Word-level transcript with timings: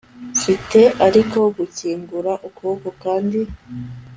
mfite 0.35 0.79
ariko 1.07 1.37
gukingura 1.57 2.31
ukuboko, 2.47 2.89
kandi 3.03 3.39